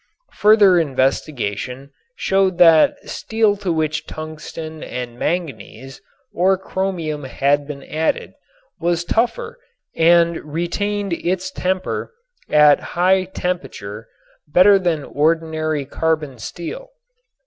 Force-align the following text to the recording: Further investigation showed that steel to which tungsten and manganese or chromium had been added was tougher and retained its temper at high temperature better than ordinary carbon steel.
Further 0.33 0.79
investigation 0.79 1.91
showed 2.15 2.57
that 2.57 3.07
steel 3.07 3.55
to 3.57 3.71
which 3.71 4.07
tungsten 4.07 4.81
and 4.83 5.19
manganese 5.19 6.01
or 6.33 6.57
chromium 6.57 7.25
had 7.25 7.67
been 7.67 7.83
added 7.83 8.33
was 8.79 9.05
tougher 9.05 9.59
and 9.95 10.37
retained 10.37 11.13
its 11.13 11.51
temper 11.51 12.15
at 12.49 12.79
high 12.97 13.25
temperature 13.25 14.07
better 14.47 14.79
than 14.79 15.03
ordinary 15.03 15.85
carbon 15.85 16.39
steel. 16.39 16.89